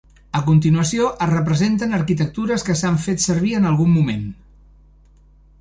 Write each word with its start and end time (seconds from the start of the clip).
A 0.37 0.39
continuació 0.45 1.09
es 1.25 1.29
representen 1.33 1.93
arquitectures 1.99 2.67
que 2.71 2.79
s'han 2.81 2.99
fet 3.07 3.23
servir 3.29 3.55
en 3.59 3.71
algun 3.73 3.97
moment. 3.99 4.29